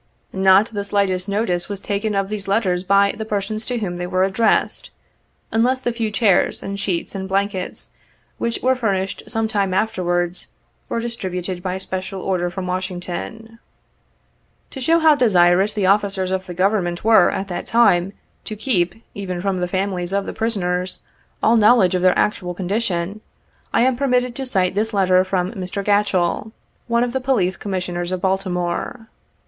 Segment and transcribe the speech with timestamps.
[0.33, 4.07] Not the slightest notice was taken of these letters by the persons to whom they
[4.07, 4.89] were addressed,
[5.51, 7.91] unless the few chairs, and sheets, and blankets,
[8.39, 10.47] which were furnished some time afterwards,
[10.89, 13.59] were distributed by special order from Washington.
[14.71, 18.13] To show how desirous the officers of the Government were, at that time,
[18.45, 21.03] to keep, even from the families of the prisoners,
[21.43, 23.21] all knowledge of their actual condition,
[23.71, 25.85] I am permitted to cite this letter from Mr.
[25.85, 26.53] Gatchell,
[26.87, 29.07] one of the Police Commissioners of Baltimore.